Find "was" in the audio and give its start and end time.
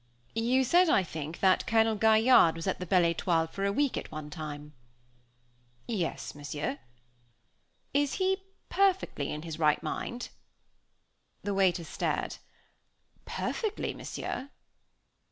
2.55-2.65